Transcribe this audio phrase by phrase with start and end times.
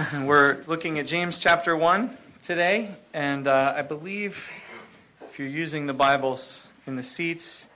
[0.22, 4.50] We're looking at James chapter 1 today, and uh, I believe
[5.22, 7.68] if you're using the Bibles in the seats,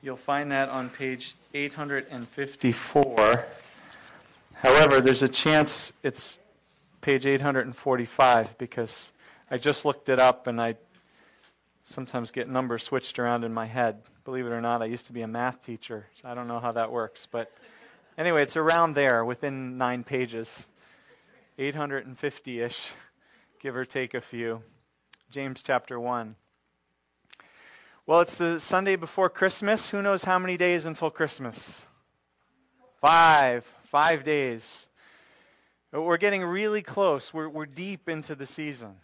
[0.00, 3.46] you'll find that on page 854.
[4.54, 6.38] However, there's a chance it's
[7.00, 9.12] page 845 because
[9.50, 10.76] I just looked it up and I
[11.82, 14.02] sometimes get numbers switched around in my head.
[14.24, 16.60] Believe it or not, I used to be a math teacher, so I don't know
[16.60, 17.26] how that works.
[17.30, 17.52] But
[18.16, 20.66] anyway, it's around there within nine pages.
[21.60, 22.92] 850 ish,
[23.60, 24.62] give or take a few.
[25.28, 26.36] James chapter 1.
[28.06, 29.90] Well, it's the Sunday before Christmas.
[29.90, 31.84] Who knows how many days until Christmas?
[33.00, 33.64] Five.
[33.82, 34.88] Five days.
[35.90, 37.34] We're getting really close.
[37.34, 38.94] We're, we're deep into the season.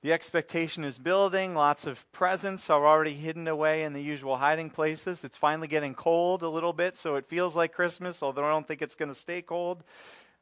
[0.00, 1.54] The expectation is building.
[1.54, 5.24] Lots of presents are already hidden away in the usual hiding places.
[5.24, 8.66] It's finally getting cold a little bit, so it feels like Christmas, although I don't
[8.66, 9.84] think it's going to stay cold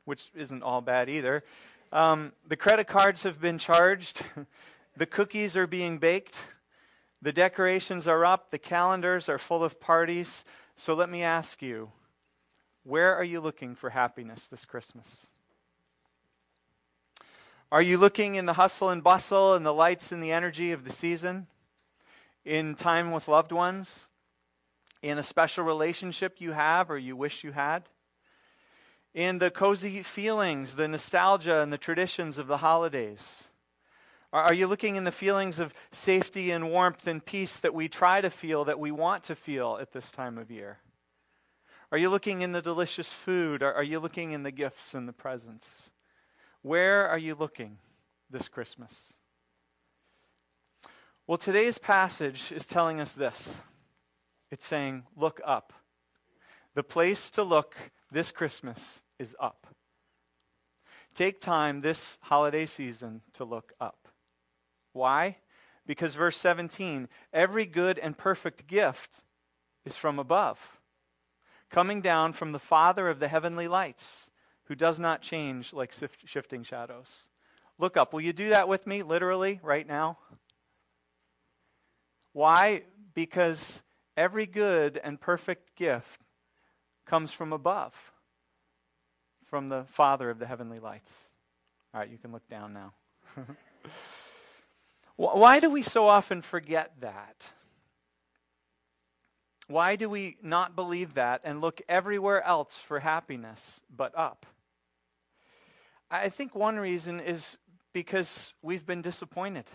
[0.04, 1.44] which isn't all bad either.
[1.92, 4.22] Um, the credit cards have been charged,
[4.96, 6.40] the cookies are being baked,
[7.22, 10.44] the decorations are up, the calendars are full of parties.
[10.76, 11.90] So let me ask you
[12.82, 15.28] where are you looking for happiness this Christmas?
[17.72, 20.84] Are you looking in the hustle and bustle and the lights and the energy of
[20.84, 21.46] the season?
[22.44, 24.10] In time with loved ones?
[25.02, 27.88] In a special relationship you have or you wish you had?
[29.14, 33.48] In the cozy feelings, the nostalgia, and the traditions of the holidays?
[34.32, 38.20] Are you looking in the feelings of safety and warmth and peace that we try
[38.20, 40.78] to feel, that we want to feel at this time of year?
[41.92, 43.62] Are you looking in the delicious food?
[43.62, 45.90] Are you looking in the gifts and the presents?
[46.62, 47.78] Where are you looking
[48.28, 49.16] this Christmas?
[51.28, 53.60] Well, today's passage is telling us this
[54.50, 55.72] it's saying, Look up.
[56.74, 57.76] The place to look
[58.14, 59.66] this Christmas is up.
[61.14, 64.08] Take time this holiday season to look up.
[64.92, 65.38] Why?
[65.84, 69.22] Because verse 17 every good and perfect gift
[69.84, 70.80] is from above,
[71.70, 74.30] coming down from the Father of the heavenly lights,
[74.66, 75.92] who does not change like
[76.24, 77.28] shifting shadows.
[77.78, 78.12] Look up.
[78.12, 80.18] Will you do that with me, literally, right now?
[82.32, 82.82] Why?
[83.12, 83.82] Because
[84.16, 86.20] every good and perfect gift
[87.04, 88.12] comes from above
[89.54, 91.28] from the Father of the heavenly lights.
[91.92, 92.92] All right, you can look down now.
[95.16, 97.50] Why do we so often forget that?
[99.68, 104.44] Why do we not believe that and look everywhere else for happiness but up?
[106.10, 107.56] I think one reason is
[107.92, 109.66] because we've been disappointed.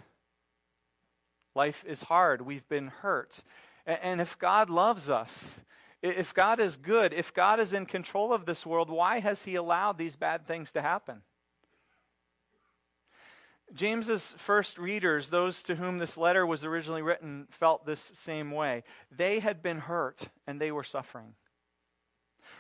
[1.56, 2.42] Life is hard.
[2.42, 3.44] We've been hurt.
[3.86, 5.62] And if God loves us,
[6.02, 9.56] if God is good, if God is in control of this world, why has he
[9.56, 11.22] allowed these bad things to happen?
[13.74, 18.84] James's first readers, those to whom this letter was originally written, felt this same way.
[19.16, 21.36] They had been hurt and they were suffering.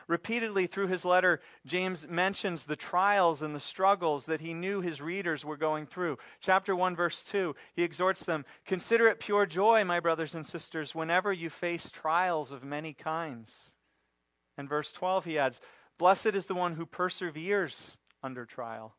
[0.09, 5.01] Repeatedly through his letter, James mentions the trials and the struggles that he knew his
[5.01, 6.17] readers were going through.
[6.41, 10.95] Chapter 1, verse 2, he exhorts them Consider it pure joy, my brothers and sisters,
[10.95, 13.75] whenever you face trials of many kinds.
[14.57, 15.61] And verse 12, he adds,
[15.99, 18.95] Blessed is the one who perseveres under trial.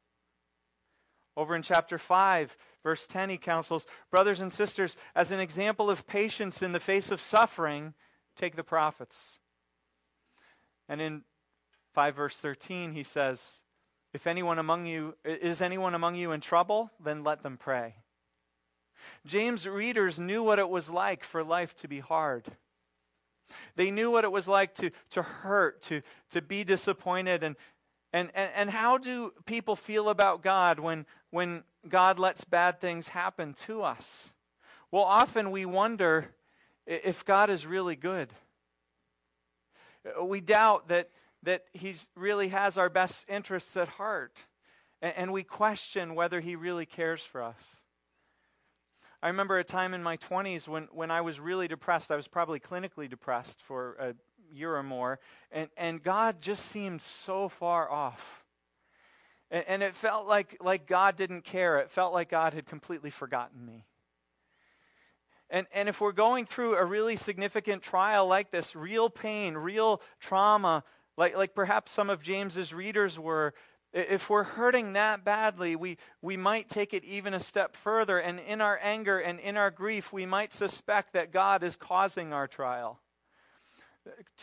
[1.36, 6.06] Over in chapter 5, verse 10, he counsels, Brothers and sisters, as an example of
[6.06, 7.94] patience in the face of suffering,
[8.36, 9.40] take the prophets.
[10.90, 11.22] And in
[11.94, 13.62] 5 verse 13, he says,
[14.12, 17.94] If anyone among you, is anyone among you in trouble, then let them pray.
[19.24, 22.48] James' readers knew what it was like for life to be hard.
[23.76, 27.44] They knew what it was like to, to hurt, to, to be disappointed.
[27.44, 27.54] And,
[28.12, 33.08] and, and, and how do people feel about God when, when God lets bad things
[33.08, 34.34] happen to us?
[34.90, 36.32] Well, often we wonder
[36.84, 38.34] if God is really good.
[40.04, 41.10] Uh, we doubt that,
[41.42, 44.44] that He really has our best interests at heart.
[45.02, 47.76] And, and we question whether He really cares for us.
[49.22, 52.10] I remember a time in my 20s when, when I was really depressed.
[52.10, 54.14] I was probably clinically depressed for a
[54.54, 55.20] year or more.
[55.52, 58.44] And, and God just seemed so far off.
[59.50, 61.78] And, and it felt like, like God didn't care.
[61.78, 63.84] It felt like God had completely forgotten me.
[65.50, 70.00] And, and if we're going through a really significant trial like this, real pain, real
[70.20, 70.84] trauma,
[71.16, 73.52] like, like perhaps some of James's readers were,
[73.92, 78.18] if we're hurting that badly, we, we might take it even a step further.
[78.18, 82.32] And in our anger and in our grief, we might suspect that God is causing
[82.32, 83.00] our trial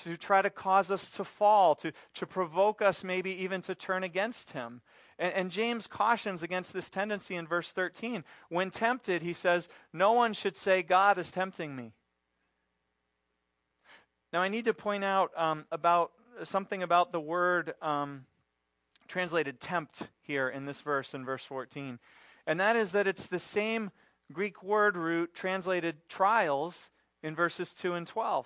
[0.03, 4.03] to try to cause us to fall, to, to provoke us maybe even to turn
[4.03, 4.81] against Him.
[5.19, 8.23] And, and, James cautions against this tendency in verse 13.
[8.49, 11.93] When tempted, he says, No one should say, God is tempting me.
[14.31, 16.11] Now, I need to point out um, about
[16.43, 18.25] something about the word um,
[19.07, 21.99] translated tempt here in this verse, in verse 14.
[22.45, 23.91] And that is that it's the same
[24.31, 26.89] Greek word root translated trials
[27.23, 28.45] in verses 2 and 12.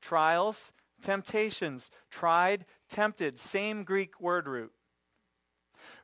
[0.00, 0.72] Trials,
[1.02, 4.72] temptations, tried, tempted, same Greek word root.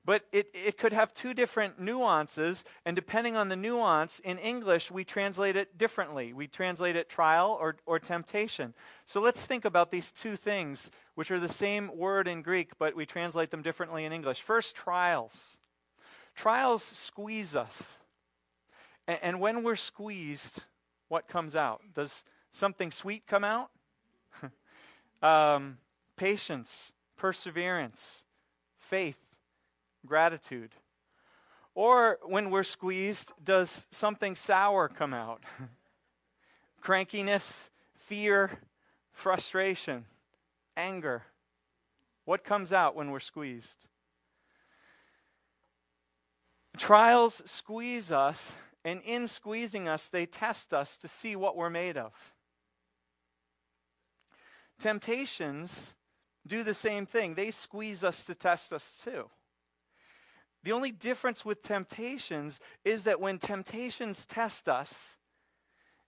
[0.06, 4.88] But it, it could have two different nuances, and depending on the nuance, in English,
[4.88, 6.32] we translate it differently.
[6.32, 8.72] We translate it trial or, or temptation.
[9.04, 12.94] So let's think about these two things, which are the same word in Greek, but
[12.94, 14.42] we translate them differently in English.
[14.42, 15.58] First, trials.
[16.36, 17.98] Trials squeeze us.
[19.08, 20.62] And, and when we're squeezed,
[21.08, 21.82] what comes out?
[21.94, 22.22] Does
[22.52, 23.70] something sweet come out?
[25.20, 25.78] um,
[26.16, 28.22] patience, perseverance,
[28.78, 29.25] faith
[30.06, 30.70] gratitude?
[31.74, 35.42] Or when we're squeezed, does something sour come out?
[36.82, 38.60] Crankiness, fear,
[39.12, 40.06] frustration,
[40.76, 41.24] anger.
[42.24, 43.86] What comes out when we're squeezed?
[46.76, 48.54] Trials squeeze us,
[48.84, 52.12] and in squeezing us, they test us to see what we're made of.
[54.78, 55.94] Temptations
[56.46, 59.28] do the same thing, they squeeze us to test us too.
[60.66, 65.16] The only difference with temptations is that when temptations test us,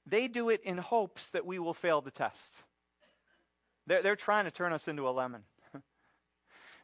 [0.05, 2.65] they do it in hopes that we will fail the test.
[3.87, 5.43] They're, they're trying to turn us into a lemon.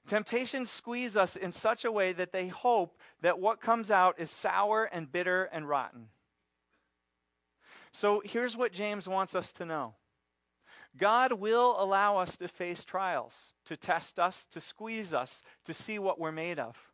[0.06, 4.30] Temptations squeeze us in such a way that they hope that what comes out is
[4.30, 6.10] sour and bitter and rotten.
[7.90, 9.94] So here's what James wants us to know
[10.96, 15.98] God will allow us to face trials, to test us, to squeeze us, to see
[15.98, 16.93] what we're made of.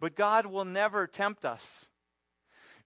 [0.00, 1.86] But God will never tempt us.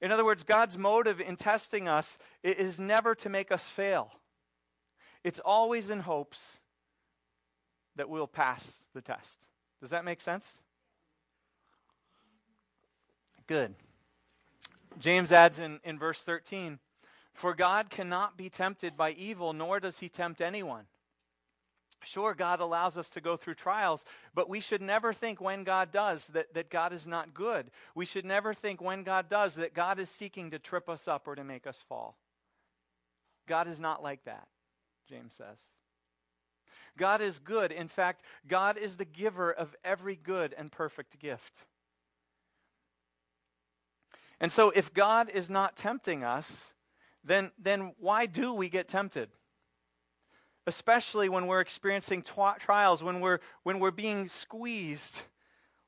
[0.01, 4.13] In other words, God's motive in testing us is never to make us fail.
[5.23, 6.61] It's always in hopes
[7.97, 9.47] that we'll pass the test.
[9.81, 10.61] Does that make sense?
[13.47, 13.75] Good.
[14.99, 16.79] James adds in, in verse 13
[17.35, 20.85] For God cannot be tempted by evil, nor does he tempt anyone.
[22.03, 24.05] Sure, God allows us to go through trials,
[24.35, 27.71] but we should never think when God does that, that God is not good.
[27.95, 31.29] We should never think when God does that God is seeking to trip us up
[31.29, 32.17] or to make us fall.
[33.47, 34.49] God is not like that,
[35.09, 35.59] James says.
[36.97, 37.71] God is good.
[37.73, 41.67] In fact, God is the giver of every good and perfect gift.
[44.41, 46.73] And so, if God is not tempting us,
[47.23, 49.29] then, then why do we get tempted?
[50.67, 52.23] Especially when we're experiencing
[52.59, 55.23] trials, when we're, when we're being squeezed.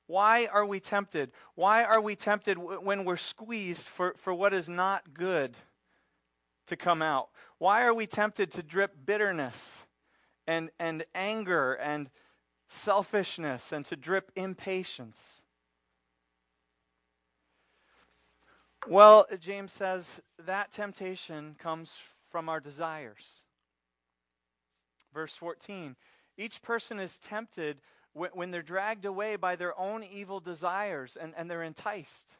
[0.07, 1.33] Why are we tempted?
[1.55, 5.57] Why are we tempted w- when we're squeezed for, for what is not good
[6.67, 7.29] to come out?
[7.59, 9.87] Why are we tempted to drip bitterness
[10.47, 12.11] and, and anger and
[12.67, 15.43] selfishness and to drip impatience?
[18.89, 21.99] Well, James says that temptation comes
[22.31, 23.42] from our desires.
[25.13, 25.97] Verse 14
[26.37, 27.81] Each person is tempted
[28.15, 32.37] when they're dragged away by their own evil desires and, and they're enticed.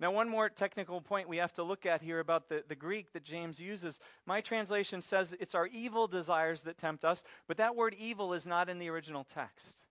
[0.00, 3.12] Now, one more technical point we have to look at here about the, the Greek
[3.12, 4.00] that James uses.
[4.26, 8.46] My translation says it's our evil desires that tempt us, but that word evil is
[8.46, 9.86] not in the original text.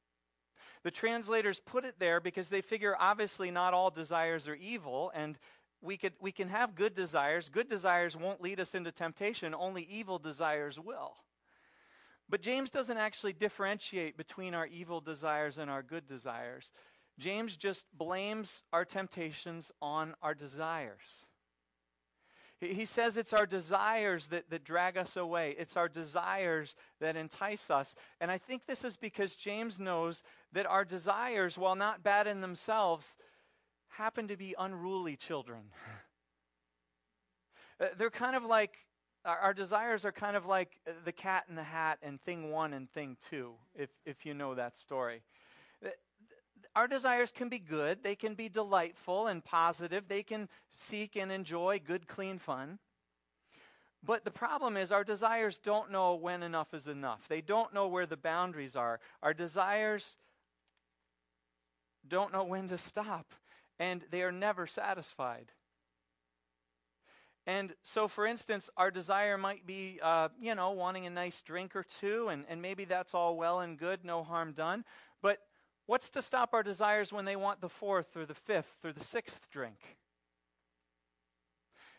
[0.83, 5.39] The translators put it there because they figure obviously not all desires are evil, and
[5.83, 7.49] we, could, we can have good desires.
[7.49, 11.15] Good desires won't lead us into temptation, only evil desires will.
[12.29, 16.71] But James doesn't actually differentiate between our evil desires and our good desires.
[17.19, 21.27] James just blames our temptations on our desires.
[22.59, 25.53] He says it's our desires that, that drag us away.
[25.59, 27.93] It's our desires that entice us.
[28.21, 30.23] And I think this is because James knows
[30.53, 33.17] that our desires, while not bad in themselves,
[33.97, 35.63] happen to be unruly children.
[37.81, 38.77] Uh, they're kind of like,
[39.25, 42.71] our, desires are kind of like uh, the cat in the hat and thing one
[42.71, 45.23] and thing two, if, if you know that story.
[45.83, 45.89] Uh,
[46.75, 51.31] our desires can be good, they can be delightful and positive, they can seek and
[51.31, 52.77] enjoy good, clean fun.
[54.03, 57.27] But the problem is, our desires don't know when enough is enough.
[57.27, 58.99] They don't know where the boundaries are.
[59.23, 60.15] Our desires
[62.07, 63.33] don't know when to stop
[63.79, 65.51] and they are never satisfied.
[67.45, 71.75] And so, for instance, our desire might be, uh, you know, wanting a nice drink
[71.75, 74.85] or two, and, and maybe that's all well and good, no harm done.
[75.21, 75.39] But
[75.85, 79.03] What's to stop our desires when they want the fourth or the fifth or the
[79.03, 79.97] sixth drink?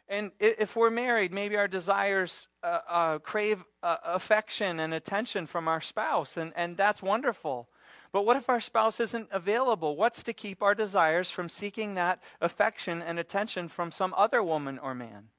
[0.09, 5.67] And if we're married, maybe our desires uh, uh, crave uh, affection and attention from
[5.67, 7.69] our spouse, and, and that's wonderful.
[8.15, 9.97] But what if our spouse isn't available?
[9.97, 14.79] What's to keep our desires from seeking that affection and attention from some other woman
[14.79, 15.31] or man?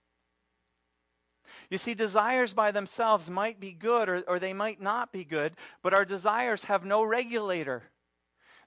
[1.69, 5.53] You see, desires by themselves might be good or, or they might not be good,
[5.81, 7.83] but our desires have no regulator.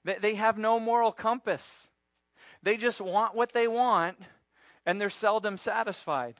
[0.03, 1.89] They, they have no moral compass.
[2.63, 4.17] They just want what they want,
[4.87, 6.37] and they're seldom satisfied.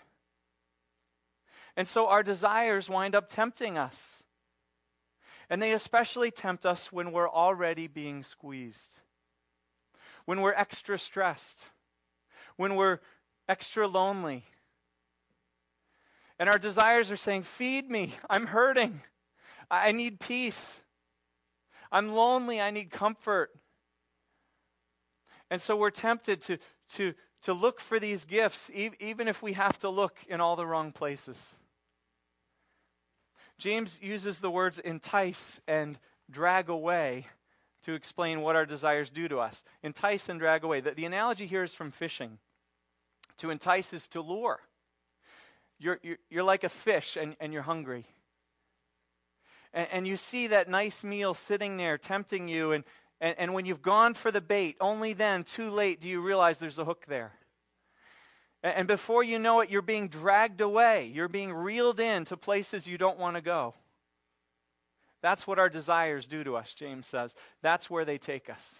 [1.77, 4.23] And so our desires wind up tempting us.
[5.49, 8.99] And they especially tempt us when we're already being squeezed,
[10.25, 11.69] when we're extra stressed,
[12.55, 12.99] when we're
[13.47, 14.45] extra lonely.
[16.37, 19.01] And our desires are saying, Feed me, I'm hurting,
[19.71, 20.81] I need peace,
[21.91, 23.49] I'm lonely, I need comfort.
[25.49, 29.53] And so we're tempted to, to, to look for these gifts, e- even if we
[29.53, 31.55] have to look in all the wrong places.
[33.59, 35.99] James uses the words entice and
[36.31, 37.27] drag away
[37.83, 39.63] to explain what our desires do to us.
[39.83, 40.79] Entice and drag away.
[40.79, 42.39] The, the analogy here is from fishing.
[43.39, 44.61] To entice is to lure.
[45.77, 48.05] You're, you're, you're like a fish and, and you're hungry.
[49.73, 52.83] And, and you see that nice meal sitting there tempting you, and,
[53.19, 56.57] and, and when you've gone for the bait, only then, too late, do you realize
[56.57, 57.33] there's a hook there.
[58.61, 61.09] And before you know it, you're being dragged away.
[61.13, 63.73] You're being reeled in to places you don't want to go.
[65.21, 67.35] That's what our desires do to us, James says.
[67.61, 68.79] That's where they take us.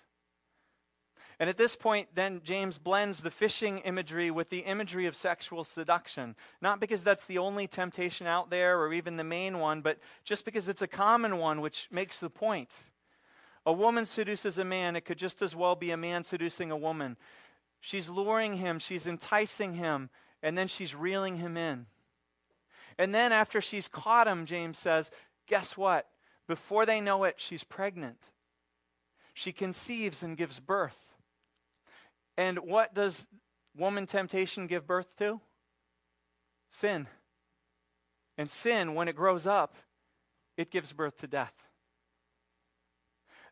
[1.39, 5.63] And at this point, then James blends the fishing imagery with the imagery of sexual
[5.63, 6.35] seduction.
[6.61, 10.43] Not because that's the only temptation out there or even the main one, but just
[10.43, 12.79] because it's a common one, which makes the point.
[13.65, 16.77] A woman seduces a man, it could just as well be a man seducing a
[16.77, 17.15] woman.
[17.81, 20.09] She's luring him, she's enticing him,
[20.43, 21.85] and then she's reeling him in.
[22.97, 25.09] And then, after she's caught him, James says,
[25.47, 26.07] guess what?
[26.47, 28.17] Before they know it, she's pregnant.
[29.33, 31.13] She conceives and gives birth.
[32.37, 33.27] And what does
[33.77, 35.39] woman temptation give birth to?
[36.69, 37.07] Sin.
[38.37, 39.75] And sin, when it grows up,
[40.57, 41.53] it gives birth to death.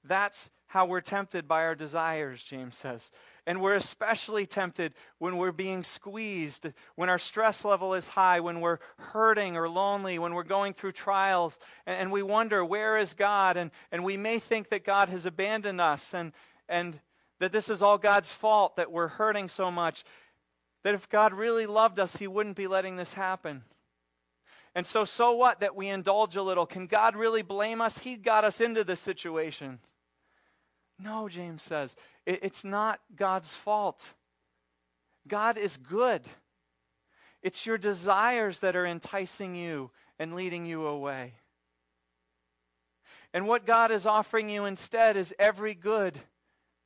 [0.03, 3.11] That's how we're tempted by our desires, James says.
[3.47, 8.59] And we're especially tempted when we're being squeezed, when our stress level is high, when
[8.59, 13.13] we're hurting or lonely, when we're going through trials, and, and we wonder, where is
[13.13, 13.55] God?
[13.55, 16.33] And, and we may think that God has abandoned us and,
[16.67, 16.99] and
[17.39, 20.03] that this is all God's fault that we're hurting so much.
[20.83, 23.63] That if God really loved us, He wouldn't be letting this happen.
[24.75, 26.65] And so, so what that we indulge a little?
[26.65, 27.99] Can God really blame us?
[27.99, 29.79] He got us into this situation.
[30.99, 31.95] No, James says,
[32.27, 34.13] it's not God's fault.
[35.27, 36.27] God is good.
[37.41, 41.35] It's your desires that are enticing you and leading you away.
[43.33, 46.19] And what God is offering you instead is every good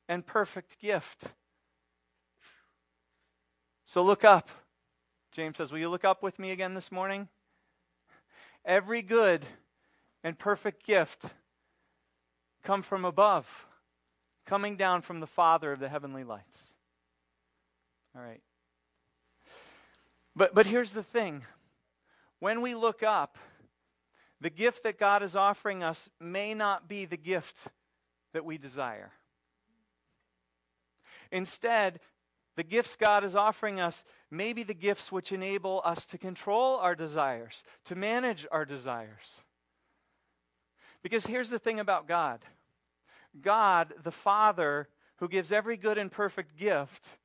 [0.08, 1.24] and perfect gift.
[3.84, 4.48] So look up.
[5.32, 7.28] James says, Will you look up with me again this morning?
[8.64, 9.44] Every good
[10.22, 11.34] and perfect gift
[12.62, 13.66] come from above
[14.46, 16.74] coming down from the Father of the heavenly lights.
[18.16, 18.40] All right.
[20.34, 21.44] But, but here's the thing
[22.38, 23.38] when we look up,
[24.40, 27.68] the gift that God is offering us may not be the gift
[28.32, 29.12] that we desire.
[31.30, 32.00] Instead,
[32.56, 36.76] the gifts God is offering us may be the gifts which enable us to control
[36.76, 39.42] our desires, to manage our desires.
[41.02, 42.40] Because here's the thing about God
[43.40, 47.18] God, the Father, who gives every good and perfect gift,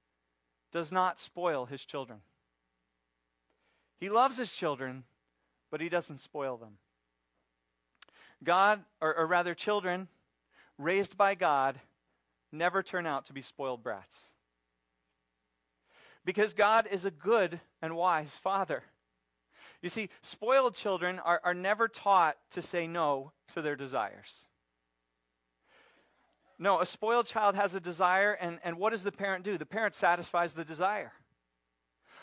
[0.72, 2.20] does not spoil his children.
[4.00, 5.04] He loves his children,
[5.72, 6.78] but he doesn't spoil them.
[8.44, 10.08] God, or, or, rather, children
[10.78, 11.80] raised by God,
[12.52, 14.26] never turn out to be spoiled brats.
[16.24, 18.84] Because God is a good and wise father.
[19.82, 24.47] You see, spoiled children are, are never taught to say no to their desires.
[26.60, 29.58] No, a spoiled child has a desire, and, and what does the parent do?
[29.58, 31.14] The parent satisfies the desire.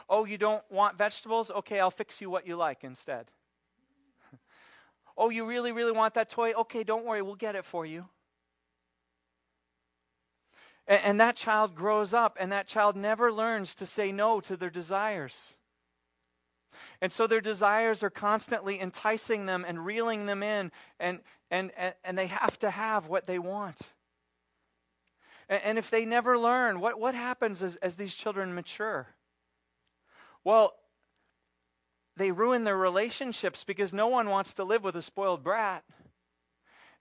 [0.09, 1.51] Oh, you don't want vegetables?
[1.51, 3.31] Okay, I'll fix you what you like instead.
[5.17, 6.53] oh, you really, really want that toy?
[6.53, 8.07] Okay, don't worry, we'll get it for you.
[10.89, 14.57] And, and that child grows up, and that child never learns to say no to
[14.57, 15.55] their desires.
[17.01, 21.21] And so their desires are constantly enticing them and reeling them in, and,
[21.53, 23.81] and, and, and they have to have what they want.
[25.49, 29.09] And, if they never learn, what, what happens as, as these children mature?
[30.43, 30.75] Well,
[32.17, 35.85] they ruin their relationships because no one wants to live with a spoiled brat.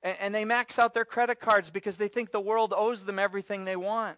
[0.01, 3.19] And, and they max out their credit cards because they think the world owes them
[3.19, 4.17] everything they want.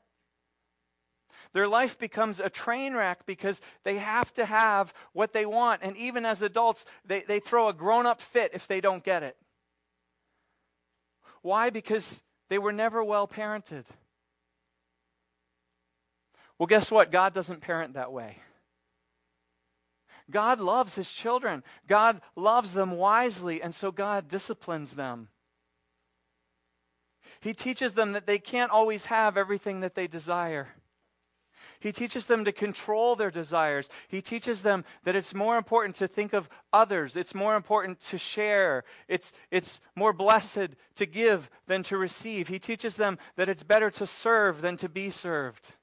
[1.53, 5.83] Their life becomes a train wreck because they have to have what they want.
[5.83, 9.23] And even as adults, they, they throw a grown up fit if they don't get
[9.23, 9.37] it.
[11.41, 11.69] Why?
[11.69, 13.85] Because they were never well parented.
[16.57, 17.11] Well, guess what?
[17.11, 18.37] God doesn't parent that way.
[20.31, 21.63] God loves his children.
[21.87, 25.29] God loves them wisely, and so God disciplines them.
[27.39, 30.69] He teaches them that they can't always have everything that they desire.
[31.79, 33.89] He teaches them to control their desires.
[34.07, 37.15] He teaches them that it's more important to think of others.
[37.15, 38.83] It's more important to share.
[39.07, 42.47] It's, it's more blessed to give than to receive.
[42.47, 45.73] He teaches them that it's better to serve than to be served.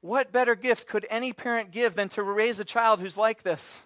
[0.00, 3.80] What better gift could any parent give than to raise a child who's like this?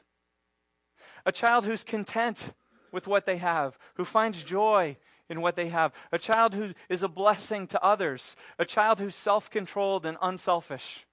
[1.25, 2.52] A child who's content
[2.93, 4.97] with what they have, who finds joy
[5.29, 9.14] in what they have, a child who is a blessing to others, a child who's
[9.14, 11.07] self controlled and unselfish.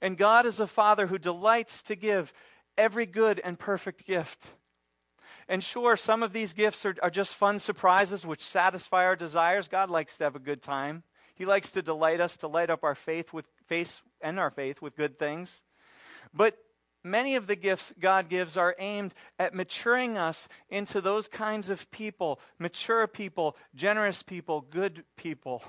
[0.00, 2.32] And God is a father who delights to give
[2.78, 4.48] every good and perfect gift.
[5.48, 9.68] And sure, some of these gifts are, are just fun surprises which satisfy our desires.
[9.68, 11.04] God likes to have a good time.
[11.36, 14.80] He likes to delight us, to light up our faith with face and our faith
[14.80, 15.62] with good things.
[16.32, 16.56] But
[17.04, 21.90] many of the gifts God gives are aimed at maturing us into those kinds of
[21.90, 25.62] people mature people, generous people, good people.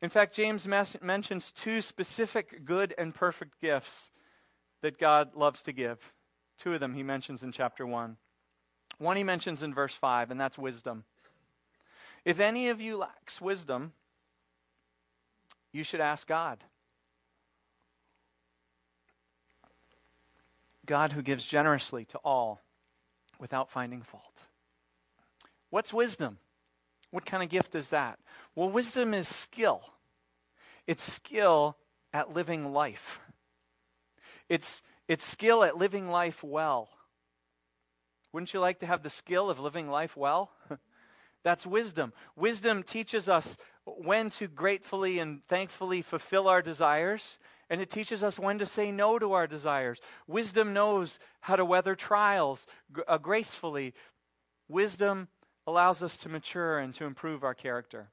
[0.00, 4.10] In fact, James mes- mentions two specific good and perfect gifts
[4.82, 6.12] that God loves to give.
[6.58, 8.16] Two of them he mentions in chapter 1.
[8.98, 11.04] One he mentions in verse 5, and that's wisdom.
[12.24, 13.92] If any of you lacks wisdom,
[15.72, 16.64] you should ask God
[20.86, 22.60] God who gives generously to all
[23.38, 24.40] without finding fault.
[25.70, 26.38] What's wisdom?
[27.10, 28.18] What kind of gift is that?
[28.54, 29.82] Well, wisdom is skill.
[30.86, 31.76] It's skill
[32.12, 33.20] at living life.
[34.48, 36.90] It's, it's skill at living life well.
[38.32, 40.50] Wouldn't you like to have the skill of living life well?
[41.44, 42.12] That's wisdom.
[42.36, 47.38] Wisdom teaches us when to gratefully and thankfully fulfill our desires
[47.72, 49.98] and it teaches us when to say no to our desires.
[50.26, 52.66] Wisdom knows how to weather trials
[53.08, 53.94] uh, gracefully.
[54.68, 55.28] Wisdom
[55.66, 58.10] allows us to mature and to improve our character.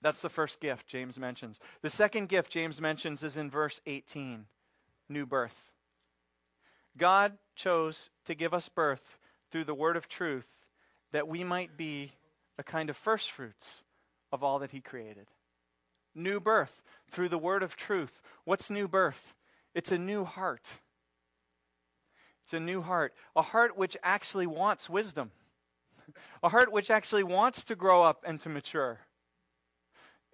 [0.00, 1.60] That's the first gift James mentions.
[1.82, 4.46] The second gift James mentions is in verse 18
[5.10, 5.70] new birth.
[6.96, 9.18] God chose to give us birth
[9.50, 10.63] through the word of truth
[11.14, 12.10] that we might be
[12.58, 13.84] a kind of first fruits
[14.32, 15.28] of all that he created
[16.12, 18.20] new birth through the word of truth.
[18.44, 19.32] What's new birth?
[19.74, 20.68] It's a new heart.
[22.42, 25.30] It's a new heart, a heart which actually wants wisdom,
[26.42, 28.98] a heart which actually wants to grow up and to mature.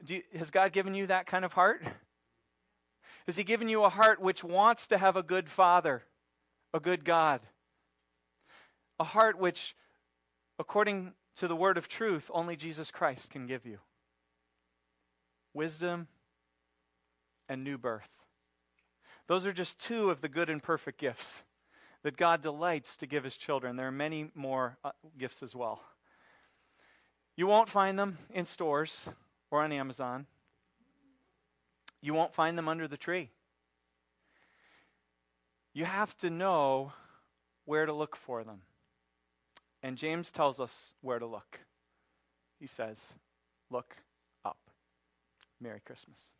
[0.07, 1.83] You, has God given you that kind of heart?
[3.27, 6.05] Has He given you a heart which wants to have a good Father,
[6.73, 7.43] a good God?
[8.99, 9.77] A heart which,
[10.61, 13.79] according to the word of truth, only Jesus Christ can give you
[15.53, 16.07] wisdom,
[17.49, 18.15] and new birth.
[19.27, 21.43] Those are just two of the good and perfect gifts
[22.03, 23.77] that God delights to give his children.
[23.77, 25.83] There are many more uh, gifts as well.
[27.37, 29.09] You won't find them in stores
[29.51, 30.27] or on Amazon.
[32.01, 33.31] You won't find them under the tree.
[35.73, 36.93] You have to know
[37.65, 38.63] where to look for them.
[39.83, 41.61] And James tells us where to look.
[42.59, 43.15] He says,
[43.71, 43.97] Look
[44.45, 44.59] up.
[45.61, 46.33] Merry Christmas.